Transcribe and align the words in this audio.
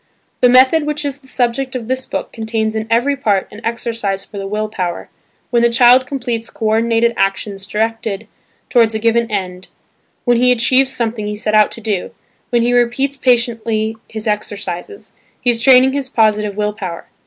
The 0.39 0.49
method 0.49 0.87
which 0.87 1.05
is 1.05 1.19
the 1.19 1.27
subject 1.27 1.75
of 1.75 1.85
this 1.87 2.07
book 2.07 2.31
contains 2.33 2.73
in 2.73 2.87
every 2.89 3.15
part 3.15 3.47
an 3.51 3.63
exercise 3.63 4.25
for 4.25 4.39
the 4.39 4.47
will 4.47 4.67
power, 4.67 5.09
when 5.51 5.61
the 5.61 5.69
child 5.69 6.07
completes 6.07 6.49
co 6.49 6.65
ordinated 6.69 7.13
actions 7.15 7.67
directed 7.67 8.27
towards 8.67 8.95
a 8.95 8.97
given 8.99 9.29
end, 9.29 9.67
when 10.25 10.37
he 10.37 10.51
achieves 10.51 10.91
something 10.91 11.27
he 11.27 11.35
set 11.35 11.53
out 11.53 11.69
to 11.73 11.81
do, 11.81 12.09
when 12.49 12.63
he 12.63 12.73
repeats 12.73 13.15
patiently 13.15 13.95
his 14.09 14.25
exercises, 14.27 15.13
he 15.39 15.51
is 15.51 15.61
training 15.63 15.93
his 15.93 16.09
positive 16.09 16.57
will 16.57 16.73
power. 16.73 17.05